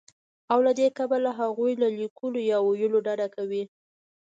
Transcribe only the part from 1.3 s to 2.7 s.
هغوی له ليکلو يا